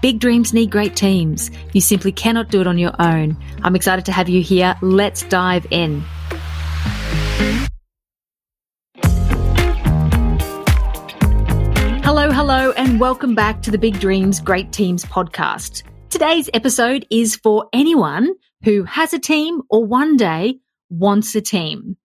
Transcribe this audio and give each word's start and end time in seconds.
Big 0.00 0.18
dreams 0.18 0.54
need 0.54 0.70
great 0.70 0.96
teams. 0.96 1.50
You 1.74 1.82
simply 1.82 2.10
cannot 2.10 2.48
do 2.48 2.62
it 2.62 2.66
on 2.66 2.78
your 2.78 2.92
own. 2.98 3.36
I'm 3.62 3.76
excited 3.76 4.06
to 4.06 4.12
have 4.12 4.30
you 4.30 4.40
here. 4.40 4.74
Let's 4.80 5.24
dive 5.24 5.66
in. 5.70 6.02
Hello, 12.02 12.30
hello, 12.30 12.72
and 12.72 12.98
welcome 12.98 13.34
back 13.34 13.60
to 13.62 13.70
the 13.70 13.76
Big 13.76 14.00
Dreams 14.00 14.40
Great 14.40 14.72
Teams 14.72 15.04
podcast. 15.04 15.82
Today's 16.08 16.48
episode 16.54 17.06
is 17.10 17.36
for 17.36 17.68
anyone 17.74 18.34
who 18.64 18.84
has 18.84 19.12
a 19.12 19.18
team 19.18 19.60
or 19.68 19.84
one 19.84 20.16
day 20.16 20.60
wants 20.90 21.34
a 21.34 21.40
team. 21.40 21.96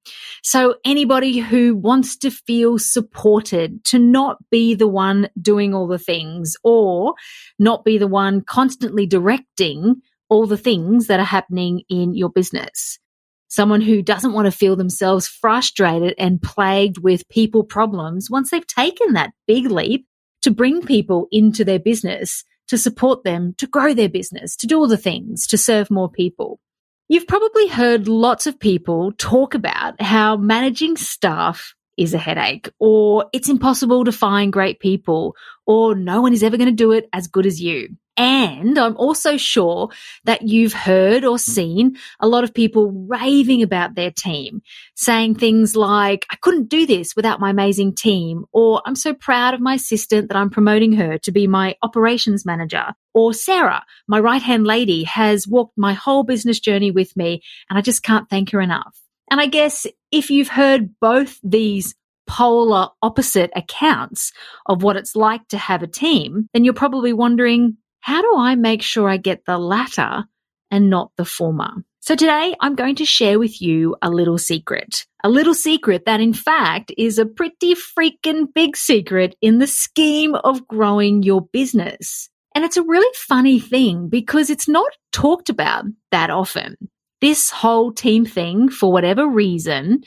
So 0.44 0.76
anybody 0.86 1.40
who 1.40 1.76
wants 1.76 2.18
to 2.18 2.32
feel 2.32 2.78
supported, 2.78 3.84
to 3.86 4.00
not 4.00 4.38
be 4.50 4.76
the 4.76 4.88
one 4.88 5.30
doing 5.42 5.74
all 5.74 5.88
the 5.88 6.00
things 6.00 6.56
or 6.64 7.16
not 7.60 7.84
be 7.84 7.98
the 7.98 8.08
one 8.08 8.42
constantly 8.42 9.06
directing 9.06 10.02
all 10.30 10.48
the 10.48 10.58
things 10.58 11.08
that 11.08 11.20
are 11.20 11.26
happening 11.26 11.82
in 11.90 12.16
your 12.16 12.30
business. 12.30 13.00
Someone 13.48 13.82
who 13.82 14.02
doesn't 14.02 14.34
want 14.34 14.46
to 14.46 14.52
feel 14.52 14.76
themselves 14.76 15.28
frustrated 15.28 16.14
and 16.18 16.42
plagued 16.42 16.98
with 16.98 17.28
people 17.30 17.64
problems 17.64 18.30
once 18.30 18.52
they've 18.52 18.66
taken 18.68 19.14
that 19.14 19.32
big 19.48 19.70
leap 19.70 20.06
to 20.42 20.52
bring 20.52 20.82
people 20.82 21.28
into 21.32 21.64
their 21.64 21.80
business, 21.80 22.44
to 22.68 22.78
support 22.78 23.24
them, 23.24 23.56
to 23.58 23.68
grow 23.68 23.94
their 23.94 24.10
business, 24.10 24.56
to 24.58 24.68
do 24.68 24.78
all 24.78 24.88
the 24.88 24.98
things, 24.98 25.48
to 25.48 25.58
serve 25.58 25.90
more 25.90 26.10
people. 26.10 26.60
You've 27.08 27.28
probably 27.28 27.68
heard 27.68 28.08
lots 28.08 28.48
of 28.48 28.60
people 28.60 29.12
talk 29.12 29.54
about 29.54 30.02
how 30.02 30.38
managing 30.38 30.98
staff 30.98 31.76
is 31.98 32.14
a 32.14 32.18
headache, 32.18 32.70
or 32.80 33.26
it's 33.34 33.50
impossible 33.50 34.06
to 34.06 34.12
find 34.12 34.54
great 34.54 34.80
people, 34.80 35.36
or 35.66 35.96
no 35.96 36.22
one 36.22 36.34
is 36.34 36.44
ever 36.44 36.58
going 36.58 36.70
to 36.70 36.76
do 36.76 36.92
it 36.92 37.08
as 37.14 37.28
good 37.28 37.46
as 37.46 37.62
you. 37.62 37.90
And 38.18 38.78
I'm 38.78 38.96
also 38.96 39.36
sure 39.36 39.90
that 40.24 40.44
you've 40.44 40.72
heard 40.72 41.26
or 41.26 41.38
seen 41.38 41.98
a 42.22 42.28
lot 42.28 42.46
of 42.46 42.54
people 42.54 42.92
raving 43.10 43.62
about 43.62 43.96
their 43.96 44.12
team, 44.12 44.62
saying 44.96 45.36
things 45.36 45.76
like, 45.76 46.26
I 46.30 46.38
couldn't 46.38 46.70
do 46.70 46.86
this 46.86 47.16
without 47.16 47.42
my 47.42 47.50
amazing 47.50 47.94
team, 47.94 48.46
or 48.54 48.82
I'm 48.86 48.96
so 48.96 49.14
proud 49.14 49.54
of 49.54 49.60
my 49.60 49.74
assistant 49.74 50.30
that 50.30 50.38
I'm 50.38 50.50
promoting 50.50 50.94
her 50.94 51.18
to 51.20 51.32
be 51.32 51.46
my 51.46 51.76
operations 51.82 52.46
manager, 52.46 52.94
or 53.14 53.34
Sarah, 53.34 53.84
my 54.08 54.20
right 54.20 54.42
hand 54.42 54.66
lady 54.66 55.04
has 55.04 55.48
walked 55.48 55.78
my 55.78 55.94
whole 55.94 56.24
business 56.24 56.60
journey 56.60 56.92
with 56.92 57.16
me 57.18 57.42
and 57.70 57.78
I 57.78 57.82
just 57.82 58.04
can't 58.04 58.30
thank 58.30 58.52
her 58.52 58.62
enough. 58.62 59.05
And 59.30 59.42
I 59.42 59.48
guess 59.48 59.88
if 60.12 60.30
you've 60.30 60.50
heard 60.50 61.00
both 61.00 61.40
these 61.44 61.96
polar 62.28 62.90
opposite 63.02 63.52
accounts 63.56 64.32
of 64.66 64.84
what 64.84 64.96
it's 64.96 65.16
like 65.16 65.48
to 65.50 65.58
have 65.58 65.84
a 65.84 65.88
team, 65.88 66.50
then 66.54 66.64
you're 66.64 66.74
probably 66.74 67.14
wondering, 67.14 67.78
how 68.00 68.22
do 68.22 68.34
I 68.38 68.56
make 68.56 68.82
sure 68.82 69.10
I 69.10 69.18
get 69.18 69.46
the 69.46 69.58
latter 69.58 70.26
and 70.72 70.90
not 70.90 71.12
the 71.18 71.26
former? 71.26 71.84
So 72.02 72.16
today 72.16 72.56
I'm 72.60 72.76
going 72.76 72.96
to 72.98 73.06
share 73.06 73.40
with 73.40 73.62
you 73.62 73.96
a 74.02 74.12
little 74.12 74.38
secret. 74.38 75.08
A 75.24 75.30
little 75.30 75.56
secret 75.56 76.06
that 76.06 76.22
in 76.22 76.34
fact 76.34 76.92
is 77.00 77.18
a 77.18 77.26
pretty 77.26 77.74
freaking 77.74 78.46
big 78.54 78.78
secret 78.78 79.36
in 79.42 79.58
the 79.58 79.66
scheme 79.66 80.36
of 80.36 80.68
growing 80.68 81.24
your 81.24 81.42
business. 81.42 82.30
And 82.54 82.64
it's 82.64 82.78
a 82.78 82.84
really 82.84 83.12
funny 83.16 83.60
thing 83.60 84.08
because 84.08 84.52
it's 84.52 84.68
not 84.68 84.92
talked 85.12 85.50
about 85.50 85.86
that 86.12 86.30
often. 86.30 86.78
This 87.26 87.50
whole 87.50 87.92
team 87.92 88.24
thing, 88.24 88.70
for 88.70 88.92
whatever 88.92 89.28
reason, 89.28 90.04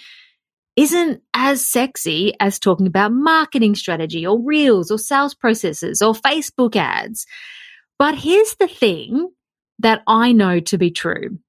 isn't 0.77 1.21
as 1.35 1.67
sexy 1.67 2.33
as 2.39 2.61
talking 2.61 2.87
about 2.87 3.11
marketing 3.11 3.75
strategy 3.75 4.25
or 4.25 4.41
reels 4.41 4.93
or 4.93 4.99
sales 4.99 5.35
processes 5.35 6.01
or 6.01 6.15
Facebook 6.15 6.77
ads. 6.77 7.27
But 7.99 8.15
here's 8.15 8.55
the 8.61 8.69
thing 8.69 9.31
that 9.81 10.05
I 10.07 10.31
know 10.31 10.61
to 10.61 10.79
be 10.79 10.93
true. 10.93 11.41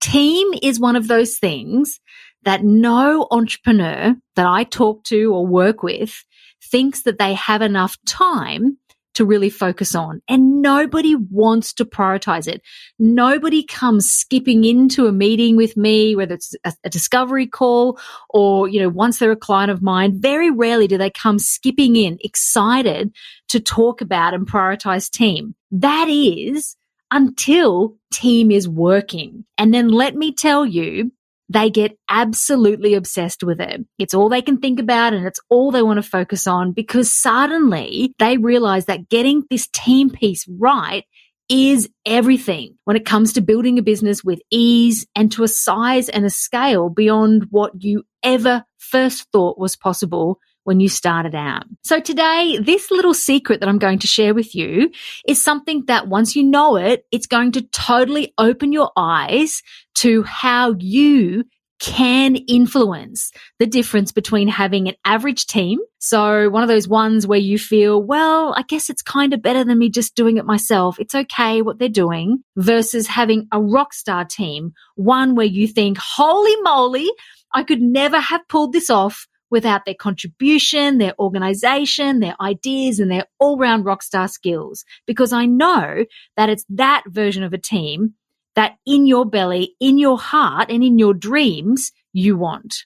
Team 0.00 0.48
is 0.60 0.80
one 0.80 0.96
of 0.96 1.06
those 1.06 1.38
things 1.38 2.00
that 2.42 2.64
no 2.64 3.28
entrepreneur 3.30 4.16
that 4.34 4.46
I 4.46 4.64
talk 4.64 5.04
to 5.04 5.32
or 5.32 5.46
work 5.46 5.84
with 5.84 6.24
thinks 6.64 7.02
that 7.02 7.20
they 7.20 7.34
have 7.34 7.62
enough 7.62 7.96
time 8.08 8.76
to 9.14 9.24
really 9.24 9.50
focus 9.50 9.94
on. 9.94 10.22
And 10.28 10.62
nobody 10.62 11.14
wants 11.14 11.72
to 11.74 11.84
prioritize 11.84 12.46
it. 12.46 12.62
Nobody 12.98 13.64
comes 13.64 14.10
skipping 14.10 14.64
into 14.64 15.06
a 15.06 15.12
meeting 15.12 15.56
with 15.56 15.76
me, 15.76 16.14
whether 16.14 16.34
it's 16.34 16.54
a, 16.64 16.72
a, 16.84 16.90
discovery 16.90 17.46
call 17.46 17.98
or, 18.30 18.68
you 18.68 18.80
know, 18.80 18.88
once 18.88 19.18
they're 19.18 19.32
a 19.32 19.36
client 19.36 19.70
of 19.70 19.82
mine, 19.82 20.20
very 20.20 20.50
rarely 20.50 20.86
do 20.86 20.98
they 20.98 21.10
come 21.10 21.38
skipping 21.38 21.96
in 21.96 22.18
excited 22.20 23.12
to 23.48 23.60
talk 23.60 24.00
about 24.00 24.34
and 24.34 24.46
prioritize 24.46 25.10
team. 25.10 25.54
That 25.70 26.08
is 26.08 26.76
until 27.10 27.96
team 28.12 28.50
is 28.50 28.68
working. 28.68 29.44
And 29.58 29.74
then 29.74 29.88
let 29.88 30.14
me 30.14 30.32
tell 30.32 30.64
you, 30.64 31.12
they 31.50 31.68
get 31.68 31.98
absolutely 32.08 32.94
obsessed 32.94 33.42
with 33.42 33.60
it. 33.60 33.84
It's 33.98 34.14
all 34.14 34.28
they 34.28 34.40
can 34.40 34.58
think 34.58 34.78
about 34.78 35.12
and 35.12 35.26
it's 35.26 35.40
all 35.50 35.72
they 35.72 35.82
want 35.82 35.96
to 36.02 36.08
focus 36.08 36.46
on 36.46 36.72
because 36.72 37.12
suddenly 37.12 38.14
they 38.20 38.36
realize 38.36 38.86
that 38.86 39.08
getting 39.08 39.42
this 39.50 39.68
team 39.72 40.10
piece 40.10 40.46
right 40.48 41.04
is 41.48 41.90
everything 42.06 42.78
when 42.84 42.96
it 42.96 43.04
comes 43.04 43.32
to 43.32 43.40
building 43.40 43.78
a 43.78 43.82
business 43.82 44.22
with 44.22 44.40
ease 44.52 45.04
and 45.16 45.32
to 45.32 45.42
a 45.42 45.48
size 45.48 46.08
and 46.08 46.24
a 46.24 46.30
scale 46.30 46.88
beyond 46.88 47.46
what 47.50 47.72
you 47.82 48.04
ever 48.22 48.64
first 48.78 49.26
thought 49.32 49.58
was 49.58 49.74
possible 49.74 50.38
when 50.64 50.80
you 50.80 50.88
started 50.88 51.34
out. 51.34 51.64
So 51.82 52.00
today, 52.00 52.58
this 52.60 52.90
little 52.90 53.14
secret 53.14 53.60
that 53.60 53.68
I'm 53.68 53.78
going 53.78 53.98
to 54.00 54.06
share 54.06 54.34
with 54.34 54.54
you 54.54 54.90
is 55.26 55.42
something 55.42 55.84
that 55.86 56.08
once 56.08 56.36
you 56.36 56.44
know 56.44 56.76
it, 56.76 57.06
it's 57.10 57.26
going 57.26 57.52
to 57.52 57.62
totally 57.62 58.32
open 58.38 58.72
your 58.72 58.90
eyes 58.96 59.62
to 59.96 60.22
how 60.22 60.74
you 60.78 61.44
can 61.80 62.36
influence 62.36 63.32
the 63.58 63.66
difference 63.66 64.12
between 64.12 64.48
having 64.48 64.86
an 64.86 64.94
average 65.04 65.46
team. 65.46 65.78
So 65.98 66.50
one 66.50 66.62
of 66.62 66.68
those 66.68 66.86
ones 66.86 67.26
where 67.26 67.38
you 67.38 67.58
feel, 67.58 68.00
well, 68.02 68.54
I 68.54 68.62
guess 68.62 68.90
it's 68.90 69.02
kind 69.02 69.32
of 69.32 69.42
better 69.42 69.64
than 69.64 69.78
me 69.78 69.88
just 69.88 70.14
doing 70.14 70.36
it 70.36 70.44
myself. 70.44 71.00
It's 71.00 71.14
okay 71.14 71.62
what 71.62 71.78
they're 71.78 71.88
doing 71.88 72.44
versus 72.56 73.06
having 73.06 73.48
a 73.50 73.60
rock 73.60 73.94
star 73.94 74.26
team, 74.26 74.74
one 74.96 75.34
where 75.34 75.46
you 75.46 75.66
think, 75.66 75.96
holy 75.98 76.54
moly, 76.60 77.08
I 77.52 77.62
could 77.62 77.80
never 77.80 78.20
have 78.20 78.46
pulled 78.48 78.74
this 78.74 78.90
off 78.90 79.26
without 79.50 79.84
their 79.84 79.94
contribution, 79.94 80.98
their 80.98 81.14
organization, 81.18 82.20
their 82.20 82.36
ideas, 82.40 83.00
and 83.00 83.10
their 83.10 83.26
all 83.38 83.58
round 83.58 83.84
rock 83.84 84.02
star 84.02 84.28
skills. 84.28 84.84
Because 85.06 85.32
I 85.32 85.46
know 85.46 86.04
that 86.36 86.48
it's 86.48 86.64
that 86.70 87.04
version 87.08 87.42
of 87.42 87.52
a 87.52 87.58
team 87.58 88.14
that 88.56 88.76
in 88.86 89.06
your 89.06 89.24
belly, 89.24 89.74
in 89.80 89.98
your 89.98 90.18
heart, 90.18 90.70
and 90.70 90.82
in 90.82 90.98
your 90.98 91.14
dreams 91.14 91.92
you 92.12 92.36
want. 92.36 92.84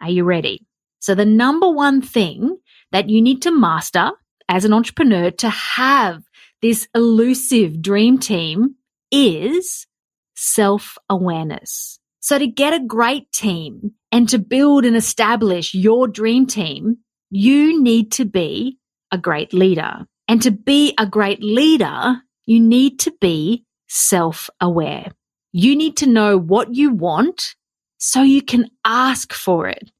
Are 0.00 0.10
you 0.10 0.24
ready? 0.24 0.66
So 0.98 1.14
the 1.14 1.26
number 1.26 1.68
one 1.68 2.02
thing 2.02 2.58
that 2.92 3.08
you 3.08 3.22
need 3.22 3.42
to 3.42 3.50
master 3.50 4.12
as 4.48 4.64
an 4.64 4.72
entrepreneur 4.72 5.30
to 5.30 5.48
have 5.48 6.22
this 6.62 6.88
elusive 6.94 7.80
dream 7.80 8.18
team 8.18 8.74
is 9.10 9.86
self 10.34 10.98
awareness. 11.08 11.99
So 12.30 12.38
to 12.38 12.46
get 12.46 12.72
a 12.72 12.86
great 12.86 13.32
team 13.32 13.90
and 14.12 14.28
to 14.28 14.38
build 14.38 14.84
and 14.84 14.94
establish 14.94 15.74
your 15.74 16.06
dream 16.06 16.46
team, 16.46 16.98
you 17.28 17.82
need 17.82 18.12
to 18.12 18.24
be 18.24 18.78
a 19.10 19.18
great 19.18 19.52
leader. 19.52 20.06
And 20.28 20.40
to 20.42 20.52
be 20.52 20.94
a 20.96 21.06
great 21.06 21.42
leader, 21.42 22.22
you 22.46 22.60
need 22.60 23.00
to 23.00 23.12
be 23.20 23.64
self 23.88 24.48
aware. 24.60 25.10
You 25.50 25.74
need 25.74 25.96
to 25.96 26.06
know 26.06 26.38
what 26.38 26.72
you 26.72 26.94
want 26.94 27.56
so 27.98 28.22
you 28.22 28.42
can 28.42 28.70
ask 28.84 29.32
for 29.32 29.66
it. 29.66 29.90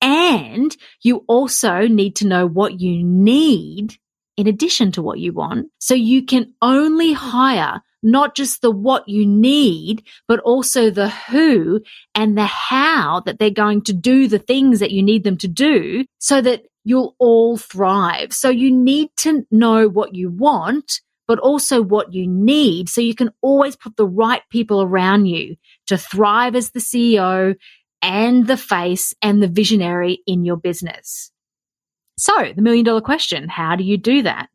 And 0.00 0.74
you 1.02 1.26
also 1.28 1.80
need 1.80 2.16
to 2.16 2.26
know 2.26 2.46
what 2.46 2.80
you 2.80 3.04
need 3.04 3.98
in 4.38 4.46
addition 4.46 4.92
to 4.92 5.02
what 5.02 5.18
you 5.18 5.34
want. 5.34 5.66
So 5.78 5.92
you 5.92 6.24
can 6.24 6.54
only 6.62 7.12
hire 7.12 7.82
not 8.06 8.34
just 8.34 8.62
the 8.62 8.70
what 8.70 9.08
you 9.08 9.26
need, 9.26 10.06
but 10.28 10.40
also 10.40 10.90
the 10.90 11.10
who 11.10 11.82
and 12.14 12.38
the 12.38 12.46
how 12.46 13.20
that 13.26 13.38
they're 13.38 13.50
going 13.50 13.82
to 13.82 13.92
do 13.92 14.28
the 14.28 14.38
things 14.38 14.80
that 14.80 14.92
you 14.92 15.02
need 15.02 15.24
them 15.24 15.36
to 15.38 15.48
do 15.48 16.04
so 16.18 16.40
that 16.40 16.64
you'll 16.84 17.14
all 17.18 17.56
thrive. 17.56 18.32
So 18.32 18.48
you 18.48 18.72
need 18.72 19.10
to 19.18 19.46
know 19.50 19.88
what 19.88 20.14
you 20.14 20.30
want 20.30 21.00
but 21.28 21.38
also 21.40 21.82
what 21.82 22.12
you 22.12 22.26
need. 22.26 22.88
So 22.88 23.00
you 23.00 23.14
can 23.14 23.30
always 23.42 23.76
put 23.76 23.96
the 23.96 24.06
right 24.06 24.42
people 24.50 24.80
around 24.80 25.26
you 25.26 25.56
to 25.88 25.98
thrive 25.98 26.54
as 26.54 26.70
the 26.70 26.80
CEO 26.80 27.56
and 28.00 28.46
the 28.46 28.56
face 28.56 29.14
and 29.22 29.42
the 29.42 29.48
visionary 29.48 30.20
in 30.26 30.44
your 30.44 30.56
business. 30.56 31.32
So 32.18 32.52
the 32.54 32.62
million 32.62 32.84
dollar 32.84 33.00
question, 33.00 33.48
how 33.48 33.76
do 33.76 33.84
you 33.84 33.96
do 33.96 34.22
that? 34.22 34.48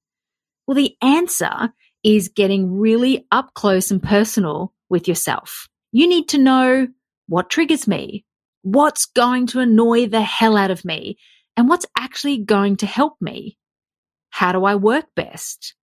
Well, 0.66 0.76
the 0.76 0.96
answer 1.02 1.74
is 2.04 2.30
getting 2.30 2.80
really 2.80 3.28
up 3.32 3.54
close 3.54 3.92
and 3.92 4.02
personal 4.02 4.74
with 4.90 5.08
yourself. 5.08 5.68
You 5.92 6.08
need 6.08 6.30
to 6.30 6.38
know 6.38 6.88
what 7.28 7.50
triggers 7.50 7.88
me, 7.88 8.26
what's 8.62 9.06
going 9.06 9.48
to 9.48 9.60
annoy 9.60 10.08
the 10.08 10.22
hell 10.22 10.58
out 10.58 10.72
of 10.72 10.86
me, 10.86 11.18
and 11.56 11.70
what's 11.70 11.86
actually 11.98 12.40
going 12.40 12.78
to 12.78 12.86
help 12.86 13.16
me. 13.22 13.58
How 14.30 14.52
do 14.52 14.66
I 14.66 14.76
work 14.76 15.06
best? 15.16 15.76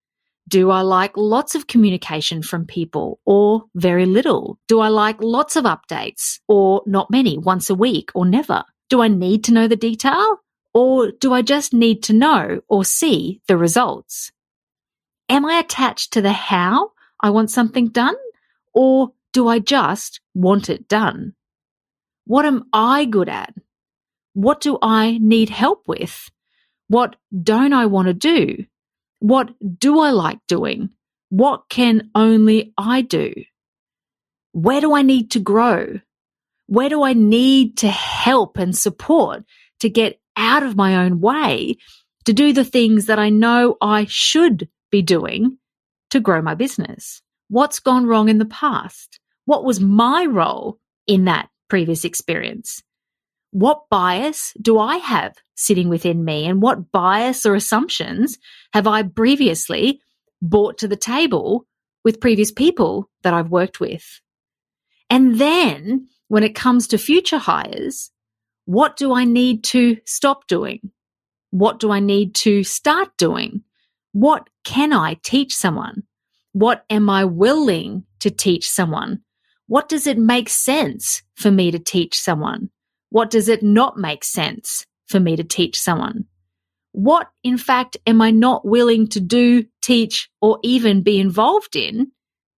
Do 0.48 0.70
I 0.70 0.80
like 0.80 1.12
lots 1.16 1.54
of 1.54 1.66
communication 1.66 2.42
from 2.42 2.64
people 2.64 3.20
or 3.26 3.64
very 3.74 4.06
little? 4.06 4.58
Do 4.66 4.80
I 4.80 4.88
like 4.88 5.22
lots 5.22 5.56
of 5.56 5.64
updates 5.64 6.38
or 6.48 6.82
not 6.86 7.10
many, 7.10 7.36
once 7.36 7.68
a 7.68 7.74
week 7.74 8.10
or 8.14 8.24
never? 8.24 8.64
Do 8.88 9.02
I 9.02 9.08
need 9.08 9.44
to 9.44 9.52
know 9.52 9.68
the 9.68 9.76
detail 9.76 10.38
or 10.72 11.10
do 11.10 11.34
I 11.34 11.42
just 11.42 11.74
need 11.74 12.02
to 12.04 12.14
know 12.14 12.60
or 12.68 12.84
see 12.84 13.42
the 13.46 13.58
results? 13.58 14.32
Am 15.28 15.44
I 15.44 15.58
attached 15.58 16.12
to 16.12 16.22
the 16.22 16.32
how 16.32 16.92
I 17.20 17.30
want 17.30 17.50
something 17.50 17.88
done 17.88 18.16
or 18.72 19.12
do 19.32 19.48
I 19.48 19.58
just 19.58 20.20
want 20.34 20.70
it 20.70 20.88
done? 20.88 21.34
What 22.24 22.46
am 22.46 22.64
I 22.72 23.04
good 23.04 23.28
at? 23.28 23.54
What 24.32 24.60
do 24.60 24.78
I 24.80 25.18
need 25.18 25.50
help 25.50 25.82
with? 25.86 26.30
What 26.88 27.16
don't 27.42 27.72
I 27.72 27.86
want 27.86 28.08
to 28.08 28.14
do? 28.14 28.64
What 29.18 29.50
do 29.78 30.00
I 30.00 30.10
like 30.10 30.38
doing? 30.46 30.90
What 31.28 31.68
can 31.68 32.10
only 32.14 32.72
I 32.78 33.02
do? 33.02 33.34
Where 34.52 34.80
do 34.80 34.94
I 34.94 35.02
need 35.02 35.32
to 35.32 35.40
grow? 35.40 36.00
Where 36.66 36.88
do 36.88 37.02
I 37.02 37.12
need 37.12 37.78
to 37.78 37.88
help 37.88 38.58
and 38.58 38.76
support 38.76 39.44
to 39.80 39.90
get 39.90 40.20
out 40.36 40.62
of 40.62 40.76
my 40.76 41.04
own 41.04 41.20
way 41.20 41.76
to 42.24 42.32
do 42.32 42.52
the 42.52 42.64
things 42.64 43.06
that 43.06 43.18
I 43.18 43.28
know 43.30 43.76
I 43.80 44.06
should 44.08 44.68
be 44.90 45.02
doing 45.02 45.58
to 46.10 46.20
grow 46.20 46.42
my 46.42 46.54
business? 46.54 47.22
What's 47.48 47.80
gone 47.80 48.06
wrong 48.06 48.28
in 48.28 48.38
the 48.38 48.44
past? 48.44 49.20
What 49.44 49.64
was 49.64 49.80
my 49.80 50.26
role 50.26 50.78
in 51.06 51.24
that 51.24 51.48
previous 51.68 52.04
experience? 52.04 52.82
what 53.50 53.88
bias 53.90 54.52
do 54.60 54.78
I 54.78 54.96
have 54.96 55.34
sitting 55.54 55.88
within 55.88 56.24
me 56.24 56.46
and 56.46 56.60
what 56.60 56.92
bias 56.92 57.46
or 57.46 57.54
assumptions 57.54 58.38
have 58.72 58.86
I 58.86 59.02
previously 59.02 60.00
brought 60.42 60.78
to 60.78 60.88
the 60.88 60.96
table 60.96 61.66
with 62.04 62.20
previous 62.20 62.52
people 62.52 63.08
that 63.22 63.34
I've 63.34 63.50
worked 63.50 63.80
with? 63.80 64.20
And 65.10 65.38
then 65.38 66.08
when 66.28 66.42
it 66.42 66.54
comes 66.54 66.88
to 66.88 66.98
future 66.98 67.38
hires, 67.38 68.10
what 68.66 68.96
do 68.96 69.14
I 69.14 69.24
need 69.24 69.64
to 69.64 69.96
stop 70.04 70.46
doing? 70.46 70.80
What 71.50 71.80
do 71.80 71.90
I 71.90 72.00
need 72.00 72.34
to 72.36 72.62
start 72.64 73.08
doing? 73.16 73.62
What 74.12 74.48
can 74.64 74.92
I 74.92 75.14
teach 75.22 75.54
someone? 75.54 76.04
What 76.52 76.84
am 76.90 77.08
I 77.10 77.24
willing 77.24 78.04
to 78.20 78.30
teach 78.30 78.68
someone? 78.68 79.20
What 79.66 79.88
does 79.88 80.06
it 80.06 80.18
make 80.18 80.48
sense 80.48 81.22
for 81.34 81.50
me 81.50 81.70
to 81.70 81.78
teach 81.78 82.18
someone? 82.18 82.70
What 83.10 83.30
does 83.30 83.48
it 83.48 83.62
not 83.62 83.96
make 83.98 84.24
sense 84.24 84.86
for 85.08 85.20
me 85.20 85.36
to 85.36 85.44
teach 85.44 85.80
someone? 85.80 86.24
What, 86.92 87.28
in 87.44 87.58
fact, 87.58 87.96
am 88.06 88.20
I 88.20 88.30
not 88.30 88.66
willing 88.66 89.08
to 89.08 89.20
do, 89.20 89.64
teach, 89.82 90.30
or 90.40 90.58
even 90.62 91.02
be 91.02 91.20
involved 91.20 91.76
in 91.76 92.12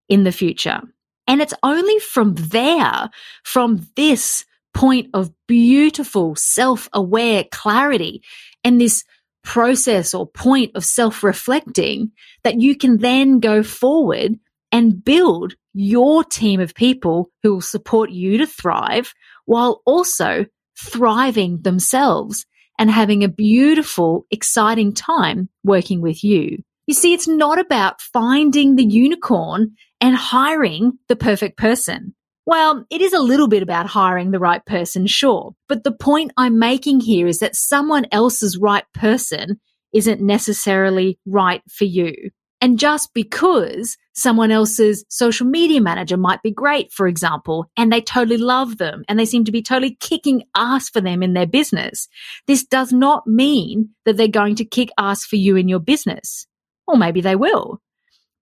in 0.09 0.25
the 0.25 0.33
future? 0.33 0.81
And 1.27 1.41
it's 1.41 1.55
only 1.63 1.99
from 1.99 2.35
there, 2.35 3.11
from 3.45 3.87
this 3.97 4.45
point 4.73 5.11
of 5.15 5.33
beautiful 5.47 6.37
self 6.37 6.89
aware 6.93 7.45
clarity 7.51 8.23
and 8.65 8.81
this 8.81 9.05
process 9.43 10.15
or 10.15 10.27
point 10.27 10.73
of 10.75 10.85
self 10.85 11.23
reflecting 11.23 12.13
that 12.43 12.61
you 12.61 12.77
can 12.77 12.99
then 12.99 13.41
go 13.41 13.63
forward 13.63 14.39
and 14.73 15.05
build 15.05 15.55
your 15.73 16.25
team 16.25 16.61
of 16.61 16.75
people 16.75 17.31
who 17.43 17.55
will 17.55 17.61
support 17.61 18.11
you 18.11 18.39
to 18.39 18.47
thrive 18.47 19.13
while 19.45 19.83
also 19.85 20.47
thriving 20.79 21.63
themselves 21.63 22.47
and 22.79 22.91
having 22.91 23.23
a 23.23 23.29
beautiful, 23.29 24.27
exciting 24.31 24.93
time 24.95 25.49
working 25.63 26.01
with 26.01 26.25
you. 26.25 26.63
You 26.87 26.95
see, 26.95 27.13
it's 27.13 27.29
not 27.29 27.59
about 27.59 28.01
finding 28.01 28.77
the 28.77 28.85
unicorn 28.85 29.77
and 30.01 30.17
hiring 30.17 30.99
the 31.09 31.17
perfect 31.17 31.59
person. 31.59 32.15
Well, 32.47 32.85
it 32.91 33.01
is 33.01 33.13
a 33.13 33.21
little 33.21 33.49
bit 33.49 33.63
about 33.63 33.87
hiring 33.87 34.31
the 34.31 34.39
right 34.39 34.65
person, 34.65 35.07
sure. 35.07 35.55
But 35.69 35.85
the 35.85 35.93
point 35.93 36.33
I'm 36.37 36.59
making 36.59 37.01
here 37.01 37.27
is 37.27 37.39
that 37.41 37.55
someone 37.55 38.07
else's 38.11 38.59
right 38.59 38.85
person 38.95 39.61
isn't 39.93 40.21
necessarily 40.21 41.19
right 41.27 41.63
for 41.69 41.85
you. 41.85 42.31
And 42.63 42.79
just 42.79 43.15
because 43.15 43.97
someone 44.13 44.51
else's 44.51 45.05
social 45.09 45.47
media 45.47 45.81
manager 45.81 46.19
might 46.19 46.43
be 46.43 46.51
great, 46.51 46.93
for 46.93 47.07
example, 47.07 47.71
and 47.77 47.91
they 47.91 48.03
totally 48.03 48.37
love 48.37 48.77
them 48.77 49.03
and 49.09 49.19
they 49.19 49.25
seem 49.25 49.45
to 49.45 49.53
be 49.53 49.63
totally 49.63 49.97
kicking 49.99 50.43
ass 50.55 50.91
for 50.91 51.01
them 51.01 51.23
in 51.23 51.33
their 51.33 51.47
business, 51.47 52.07
this 52.47 52.65
does 52.65 52.93
not 52.93 53.27
mean 53.27 53.91
that 54.05 54.19
they're 54.19 54.29
going 54.29 54.57
to 54.57 54.65
kick 54.65 54.91
ass 54.99 55.25
for 55.25 55.37
you 55.37 55.57
in 55.57 55.69
your 55.69 55.79
business. 55.79 56.47
Or 56.87 56.99
maybe 56.99 57.23
they 57.23 57.37
will. 57.37 57.81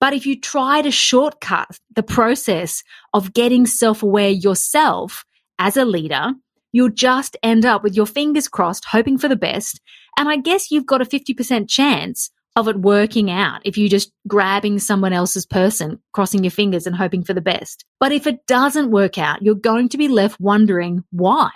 But 0.00 0.12
if 0.12 0.26
you 0.26 0.40
try 0.40 0.82
to 0.82 0.90
shortcut 0.90 1.78
the 1.94 2.02
process 2.02 2.82
of 3.12 3.32
getting 3.32 3.66
self 3.66 4.02
aware 4.02 4.30
yourself 4.30 5.24
as 5.58 5.76
a 5.76 5.84
leader, 5.84 6.32
you'll 6.72 6.90
just 6.90 7.36
end 7.42 7.64
up 7.64 7.82
with 7.82 7.96
your 7.96 8.06
fingers 8.06 8.48
crossed, 8.48 8.84
hoping 8.84 9.18
for 9.18 9.28
the 9.28 9.36
best. 9.36 9.80
And 10.16 10.28
I 10.28 10.36
guess 10.36 10.70
you've 10.70 10.86
got 10.86 11.02
a 11.02 11.04
50% 11.04 11.68
chance 11.68 12.30
of 12.56 12.68
it 12.68 12.80
working 12.80 13.30
out 13.30 13.60
if 13.64 13.78
you're 13.78 13.88
just 13.88 14.12
grabbing 14.26 14.78
someone 14.78 15.12
else's 15.12 15.46
person, 15.46 16.00
crossing 16.12 16.42
your 16.42 16.50
fingers 16.50 16.86
and 16.86 16.96
hoping 16.96 17.22
for 17.22 17.32
the 17.32 17.40
best. 17.40 17.84
But 18.00 18.12
if 18.12 18.26
it 18.26 18.46
doesn't 18.46 18.90
work 18.90 19.16
out, 19.16 19.42
you're 19.42 19.54
going 19.54 19.88
to 19.90 19.98
be 19.98 20.08
left 20.08 20.40
wondering 20.40 21.04
why 21.10 21.50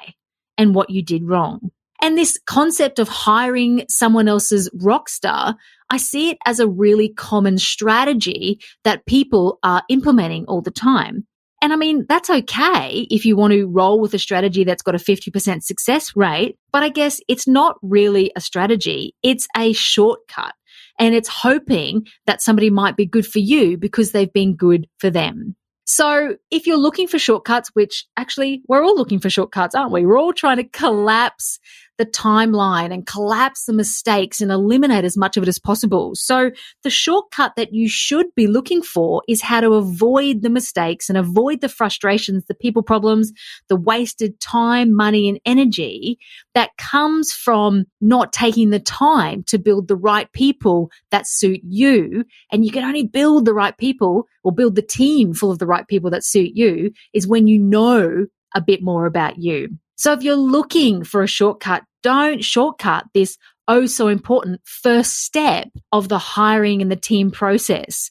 and 0.56 0.74
what 0.74 0.90
you 0.90 1.02
did 1.02 1.24
wrong. 1.24 1.70
And 2.00 2.18
this 2.18 2.38
concept 2.46 2.98
of 2.98 3.08
hiring 3.08 3.84
someone 3.88 4.26
else's 4.28 4.68
rock 4.74 5.08
star, 5.08 5.56
I 5.90 5.98
see 5.98 6.30
it 6.30 6.38
as 6.46 6.58
a 6.58 6.68
really 6.68 7.10
common 7.10 7.58
strategy 7.58 8.58
that 8.82 9.06
people 9.06 9.58
are 9.62 9.82
implementing 9.88 10.46
all 10.46 10.62
the 10.62 10.70
time. 10.70 11.26
And 11.62 11.72
I 11.72 11.76
mean, 11.76 12.06
that's 12.08 12.28
okay 12.28 13.06
if 13.08 13.24
you 13.24 13.36
want 13.36 13.52
to 13.52 13.66
roll 13.66 14.00
with 14.00 14.14
a 14.14 14.18
strategy 14.18 14.64
that's 14.64 14.82
got 14.82 14.96
a 14.96 14.98
50% 14.98 15.62
success 15.62 16.16
rate, 16.16 16.58
but 16.72 16.82
I 16.82 16.88
guess 16.88 17.20
it's 17.28 17.46
not 17.46 17.76
really 17.82 18.32
a 18.34 18.40
strategy. 18.40 19.14
It's 19.22 19.46
a 19.56 19.72
shortcut 19.72 20.54
and 20.98 21.14
it's 21.14 21.28
hoping 21.28 22.06
that 22.26 22.42
somebody 22.42 22.68
might 22.68 22.96
be 22.96 23.06
good 23.06 23.26
for 23.26 23.38
you 23.38 23.78
because 23.78 24.10
they've 24.10 24.32
been 24.32 24.56
good 24.56 24.88
for 24.98 25.08
them. 25.08 25.54
So 25.92 26.36
if 26.50 26.66
you're 26.66 26.78
looking 26.78 27.06
for 27.06 27.18
shortcuts, 27.18 27.68
which 27.74 28.06
actually 28.16 28.62
we're 28.66 28.82
all 28.82 28.96
looking 28.96 29.20
for 29.20 29.28
shortcuts, 29.28 29.74
aren't 29.74 29.92
we? 29.92 30.06
We're 30.06 30.18
all 30.18 30.32
trying 30.32 30.56
to 30.56 30.64
collapse 30.64 31.60
the 31.98 32.06
timeline 32.06 32.92
and 32.92 33.06
collapse 33.06 33.64
the 33.66 33.72
mistakes 33.72 34.40
and 34.40 34.50
eliminate 34.50 35.04
as 35.04 35.16
much 35.16 35.36
of 35.36 35.42
it 35.42 35.48
as 35.48 35.58
possible. 35.58 36.14
So 36.14 36.50
the 36.82 36.90
shortcut 36.90 37.56
that 37.56 37.72
you 37.72 37.88
should 37.88 38.26
be 38.34 38.46
looking 38.46 38.82
for 38.82 39.22
is 39.28 39.42
how 39.42 39.60
to 39.60 39.74
avoid 39.74 40.42
the 40.42 40.50
mistakes 40.50 41.08
and 41.08 41.18
avoid 41.18 41.60
the 41.60 41.68
frustrations, 41.68 42.44
the 42.46 42.54
people 42.54 42.82
problems, 42.82 43.32
the 43.68 43.76
wasted 43.76 44.40
time, 44.40 44.92
money 44.92 45.28
and 45.28 45.40
energy 45.44 46.18
that 46.54 46.76
comes 46.78 47.32
from 47.32 47.84
not 48.00 48.32
taking 48.32 48.70
the 48.70 48.80
time 48.80 49.42
to 49.44 49.58
build 49.58 49.88
the 49.88 49.96
right 49.96 50.32
people 50.32 50.90
that 51.10 51.26
suit 51.26 51.60
you. 51.62 52.24
And 52.50 52.64
you 52.64 52.70
can 52.70 52.84
only 52.84 53.04
build 53.04 53.44
the 53.44 53.54
right 53.54 53.76
people 53.76 54.26
or 54.42 54.52
build 54.52 54.76
the 54.76 54.82
team 54.82 55.34
full 55.34 55.50
of 55.50 55.58
the 55.58 55.66
right 55.66 55.86
people 55.86 56.10
that 56.10 56.24
suit 56.24 56.52
you 56.54 56.92
is 57.12 57.26
when 57.26 57.46
you 57.46 57.58
know 57.58 58.26
a 58.54 58.60
bit 58.60 58.82
more 58.82 59.06
about 59.06 59.38
you. 59.38 59.78
So 60.02 60.12
if 60.12 60.24
you're 60.24 60.34
looking 60.34 61.04
for 61.04 61.22
a 61.22 61.28
shortcut, 61.28 61.84
don't 62.02 62.42
shortcut 62.42 63.04
this 63.14 63.38
oh 63.68 63.86
so 63.86 64.08
important 64.08 64.60
first 64.64 65.20
step 65.20 65.68
of 65.92 66.08
the 66.08 66.18
hiring 66.18 66.82
and 66.82 66.90
the 66.90 66.96
team 66.96 67.30
process. 67.30 68.10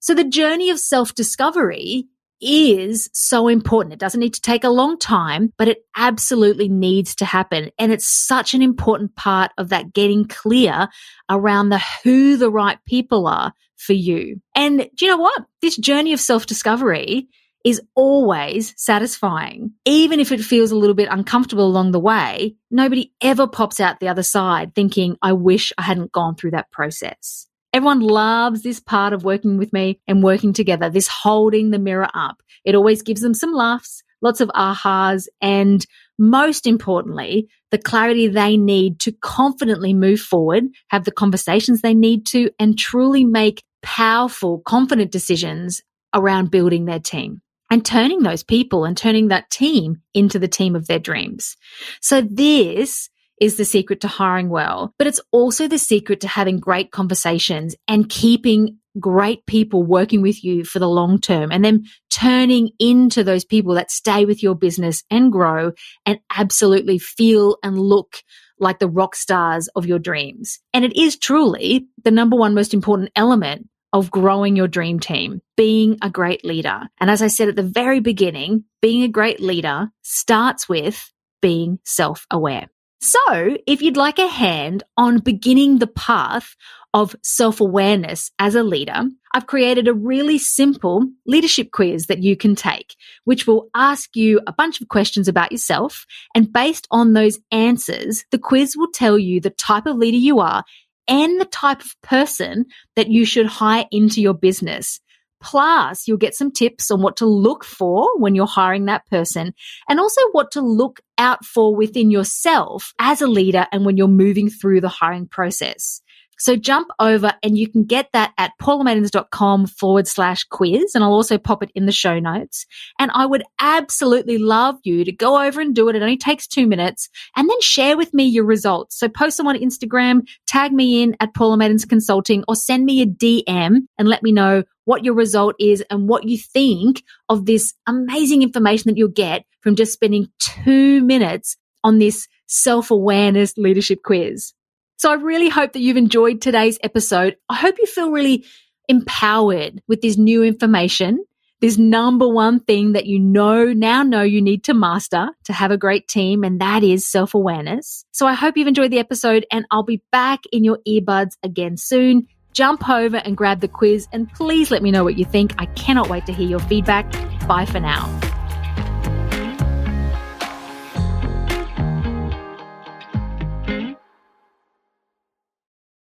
So 0.00 0.14
the 0.14 0.24
journey 0.24 0.70
of 0.70 0.80
self 0.80 1.14
discovery 1.14 2.06
is 2.40 3.10
so 3.12 3.48
important. 3.48 3.92
It 3.92 3.98
doesn't 3.98 4.18
need 4.18 4.32
to 4.32 4.40
take 4.40 4.64
a 4.64 4.70
long 4.70 4.98
time, 4.98 5.52
but 5.58 5.68
it 5.68 5.82
absolutely 5.94 6.70
needs 6.70 7.14
to 7.16 7.26
happen. 7.26 7.70
And 7.78 7.92
it's 7.92 8.08
such 8.08 8.54
an 8.54 8.62
important 8.62 9.14
part 9.14 9.50
of 9.58 9.68
that 9.68 9.92
getting 9.92 10.26
clear 10.26 10.88
around 11.28 11.68
the 11.68 11.82
who 12.02 12.38
the 12.38 12.50
right 12.50 12.78
people 12.86 13.26
are 13.26 13.52
for 13.76 13.92
you. 13.92 14.40
And 14.54 14.88
do 14.96 15.04
you 15.04 15.10
know 15.10 15.18
what? 15.18 15.44
This 15.60 15.76
journey 15.76 16.14
of 16.14 16.20
self 16.20 16.46
discovery 16.46 17.28
is 17.66 17.82
always 17.96 18.72
satisfying. 18.76 19.72
Even 19.84 20.20
if 20.20 20.30
it 20.30 20.40
feels 20.40 20.70
a 20.70 20.76
little 20.76 20.94
bit 20.94 21.08
uncomfortable 21.10 21.66
along 21.66 21.90
the 21.90 21.98
way, 21.98 22.54
nobody 22.70 23.10
ever 23.20 23.48
pops 23.48 23.80
out 23.80 23.98
the 23.98 24.06
other 24.06 24.22
side 24.22 24.72
thinking, 24.72 25.16
I 25.20 25.32
wish 25.32 25.72
I 25.76 25.82
hadn't 25.82 26.12
gone 26.12 26.36
through 26.36 26.52
that 26.52 26.70
process. 26.70 27.48
Everyone 27.72 27.98
loves 27.98 28.62
this 28.62 28.78
part 28.78 29.12
of 29.12 29.24
working 29.24 29.58
with 29.58 29.72
me 29.72 30.00
and 30.06 30.22
working 30.22 30.52
together, 30.52 30.88
this 30.88 31.08
holding 31.08 31.72
the 31.72 31.80
mirror 31.80 32.08
up. 32.14 32.40
It 32.64 32.76
always 32.76 33.02
gives 33.02 33.20
them 33.20 33.34
some 33.34 33.52
laughs, 33.52 34.04
lots 34.22 34.40
of 34.40 34.48
ahas, 34.50 35.26
and 35.40 35.84
most 36.20 36.68
importantly, 36.68 37.48
the 37.72 37.78
clarity 37.78 38.28
they 38.28 38.56
need 38.56 39.00
to 39.00 39.10
confidently 39.10 39.92
move 39.92 40.20
forward, 40.20 40.66
have 40.90 41.04
the 41.04 41.10
conversations 41.10 41.80
they 41.80 41.94
need 41.94 42.26
to, 42.26 42.48
and 42.60 42.78
truly 42.78 43.24
make 43.24 43.64
powerful, 43.82 44.60
confident 44.64 45.10
decisions 45.10 45.82
around 46.14 46.52
building 46.52 46.84
their 46.84 47.00
team 47.00 47.42
and 47.70 47.84
turning 47.84 48.22
those 48.22 48.42
people 48.42 48.84
and 48.84 48.96
turning 48.96 49.28
that 49.28 49.50
team 49.50 50.02
into 50.14 50.38
the 50.38 50.48
team 50.48 50.76
of 50.76 50.86
their 50.86 50.98
dreams. 50.98 51.56
So 52.00 52.20
this 52.20 53.08
is 53.40 53.56
the 53.56 53.64
secret 53.64 54.00
to 54.00 54.08
hiring 54.08 54.48
well, 54.48 54.94
but 54.98 55.06
it's 55.06 55.20
also 55.30 55.68
the 55.68 55.78
secret 55.78 56.20
to 56.20 56.28
having 56.28 56.58
great 56.58 56.90
conversations 56.90 57.76
and 57.86 58.08
keeping 58.08 58.78
great 58.98 59.44
people 59.46 59.82
working 59.82 60.22
with 60.22 60.42
you 60.42 60.64
for 60.64 60.78
the 60.78 60.88
long 60.88 61.20
term 61.20 61.52
and 61.52 61.64
then 61.64 61.84
turning 62.10 62.70
into 62.78 63.22
those 63.22 63.44
people 63.44 63.74
that 63.74 63.90
stay 63.90 64.24
with 64.24 64.42
your 64.42 64.54
business 64.54 65.04
and 65.10 65.30
grow 65.30 65.72
and 66.06 66.18
absolutely 66.34 66.98
feel 66.98 67.58
and 67.62 67.78
look 67.78 68.22
like 68.58 68.78
the 68.78 68.88
rock 68.88 69.14
stars 69.14 69.68
of 69.76 69.84
your 69.84 69.98
dreams. 69.98 70.60
And 70.72 70.82
it 70.82 70.96
is 70.96 71.18
truly 71.18 71.86
the 72.04 72.10
number 72.10 72.36
one 72.36 72.54
most 72.54 72.72
important 72.72 73.10
element 73.14 73.68
of 73.96 74.10
growing 74.10 74.56
your 74.56 74.68
dream 74.68 75.00
team, 75.00 75.40
being 75.56 75.96
a 76.02 76.10
great 76.10 76.44
leader. 76.44 76.82
And 77.00 77.10
as 77.10 77.22
I 77.22 77.28
said 77.28 77.48
at 77.48 77.56
the 77.56 77.62
very 77.62 78.00
beginning, 78.00 78.64
being 78.82 79.02
a 79.02 79.08
great 79.08 79.40
leader 79.40 79.88
starts 80.02 80.68
with 80.68 81.10
being 81.40 81.78
self 81.82 82.26
aware. 82.30 82.68
So, 83.00 83.56
if 83.66 83.80
you'd 83.80 83.96
like 83.96 84.18
a 84.18 84.26
hand 84.26 84.82
on 84.98 85.20
beginning 85.20 85.78
the 85.78 85.86
path 85.86 86.56
of 86.92 87.16
self 87.22 87.58
awareness 87.58 88.30
as 88.38 88.54
a 88.54 88.62
leader, 88.62 89.02
I've 89.32 89.46
created 89.46 89.88
a 89.88 89.94
really 89.94 90.36
simple 90.36 91.06
leadership 91.26 91.70
quiz 91.70 92.06
that 92.06 92.22
you 92.22 92.36
can 92.36 92.54
take, 92.54 92.96
which 93.24 93.46
will 93.46 93.68
ask 93.74 94.14
you 94.14 94.42
a 94.46 94.52
bunch 94.52 94.82
of 94.82 94.88
questions 94.88 95.26
about 95.26 95.52
yourself. 95.52 96.04
And 96.34 96.52
based 96.52 96.86
on 96.90 97.14
those 97.14 97.38
answers, 97.50 98.26
the 98.30 98.38
quiz 98.38 98.76
will 98.76 98.90
tell 98.92 99.18
you 99.18 99.40
the 99.40 99.50
type 99.50 99.86
of 99.86 99.96
leader 99.96 100.18
you 100.18 100.40
are 100.40 100.64
and 101.08 101.40
the 101.40 101.46
type 101.46 101.82
of 101.82 101.94
person 102.02 102.66
that 102.94 103.08
you 103.08 103.24
should 103.24 103.46
hire 103.46 103.86
into 103.90 104.20
your 104.20 104.34
business. 104.34 105.00
Plus, 105.42 106.08
you'll 106.08 106.16
get 106.16 106.34
some 106.34 106.50
tips 106.50 106.90
on 106.90 107.02
what 107.02 107.16
to 107.18 107.26
look 107.26 107.62
for 107.62 108.08
when 108.18 108.34
you're 108.34 108.46
hiring 108.46 108.86
that 108.86 109.06
person 109.06 109.52
and 109.88 110.00
also 110.00 110.20
what 110.32 110.50
to 110.52 110.60
look 110.60 111.00
out 111.18 111.44
for 111.44 111.74
within 111.74 112.10
yourself 112.10 112.92
as 112.98 113.20
a 113.20 113.26
leader 113.26 113.66
and 113.70 113.84
when 113.84 113.96
you're 113.96 114.08
moving 114.08 114.48
through 114.48 114.80
the 114.80 114.88
hiring 114.88 115.28
process. 115.28 116.00
So 116.38 116.56
jump 116.56 116.88
over 116.98 117.32
and 117.42 117.56
you 117.56 117.68
can 117.68 117.84
get 117.84 118.10
that 118.12 118.32
at 118.38 118.52
paulamadens.com 118.60 119.66
forward 119.66 120.06
slash 120.06 120.44
quiz. 120.44 120.94
And 120.94 121.02
I'll 121.02 121.12
also 121.12 121.38
pop 121.38 121.62
it 121.62 121.70
in 121.74 121.86
the 121.86 121.92
show 121.92 122.18
notes. 122.18 122.66
And 122.98 123.10
I 123.14 123.26
would 123.26 123.42
absolutely 123.60 124.38
love 124.38 124.76
you 124.84 125.04
to 125.04 125.12
go 125.12 125.42
over 125.42 125.60
and 125.60 125.74
do 125.74 125.88
it. 125.88 125.96
It 125.96 126.02
only 126.02 126.16
takes 126.16 126.46
two 126.46 126.66
minutes 126.66 127.08
and 127.36 127.48
then 127.48 127.60
share 127.60 127.96
with 127.96 128.12
me 128.12 128.24
your 128.24 128.44
results. 128.44 128.98
So 128.98 129.08
post 129.08 129.36
them 129.36 129.46
on 129.46 129.56
Instagram, 129.56 130.26
tag 130.46 130.72
me 130.72 131.02
in 131.02 131.16
at 131.20 131.34
Paula 131.34 131.56
Madens 131.56 131.88
Consulting 131.88 132.44
or 132.48 132.56
send 132.56 132.84
me 132.84 133.00
a 133.02 133.06
DM 133.06 133.86
and 133.98 134.08
let 134.08 134.22
me 134.22 134.32
know 134.32 134.64
what 134.84 135.04
your 135.04 135.14
result 135.14 135.54
is 135.58 135.82
and 135.90 136.08
what 136.08 136.28
you 136.28 136.38
think 136.38 137.02
of 137.28 137.44
this 137.44 137.74
amazing 137.86 138.42
information 138.42 138.88
that 138.88 138.96
you'll 138.96 139.08
get 139.08 139.44
from 139.60 139.74
just 139.74 139.92
spending 139.92 140.28
two 140.38 141.02
minutes 141.02 141.56
on 141.82 141.98
this 141.98 142.28
self 142.46 142.90
awareness 142.90 143.56
leadership 143.56 144.02
quiz. 144.02 144.52
So 144.96 145.10
I 145.10 145.14
really 145.14 145.48
hope 145.48 145.72
that 145.72 145.80
you've 145.80 145.96
enjoyed 145.96 146.40
today's 146.40 146.78
episode. 146.82 147.36
I 147.48 147.54
hope 147.54 147.76
you 147.78 147.86
feel 147.86 148.10
really 148.10 148.44
empowered 148.88 149.82
with 149.88 150.00
this 150.00 150.16
new 150.16 150.42
information, 150.42 151.24
this 151.60 151.76
number 151.76 152.28
one 152.28 152.60
thing 152.60 152.92
that 152.92 153.06
you 153.06 153.18
know 153.18 153.72
now 153.72 154.02
know 154.02 154.22
you 154.22 154.40
need 154.40 154.64
to 154.64 154.74
master 154.74 155.28
to 155.44 155.52
have 155.52 155.70
a 155.70 155.76
great 155.76 156.08
team, 156.08 156.44
and 156.44 156.60
that 156.60 156.82
is 156.82 157.06
self 157.06 157.34
awareness. 157.34 158.04
So 158.12 158.26
I 158.26 158.32
hope 158.32 158.56
you've 158.56 158.68
enjoyed 158.68 158.90
the 158.90 158.98
episode, 158.98 159.46
and 159.50 159.66
I'll 159.70 159.82
be 159.82 160.02
back 160.12 160.40
in 160.50 160.64
your 160.64 160.78
earbuds 160.88 161.32
again 161.42 161.76
soon. 161.76 162.26
Jump 162.52 162.88
over 162.88 163.18
and 163.18 163.36
grab 163.36 163.60
the 163.60 163.68
quiz, 163.68 164.08
and 164.12 164.32
please 164.32 164.70
let 164.70 164.82
me 164.82 164.90
know 164.90 165.04
what 165.04 165.18
you 165.18 165.26
think. 165.26 165.54
I 165.58 165.66
cannot 165.66 166.08
wait 166.08 166.24
to 166.26 166.32
hear 166.32 166.48
your 166.48 166.60
feedback. 166.60 167.10
Bye 167.46 167.66
for 167.66 167.80
now. 167.80 168.35